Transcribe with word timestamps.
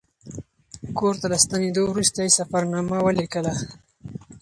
کور 0.97 1.13
ته 1.21 1.25
له 1.31 1.37
ستنېدو 1.43 1.81
وروسته 1.87 2.19
یې 2.25 2.35
سفرنامه 2.39 2.97
ولیکله. 3.03 3.53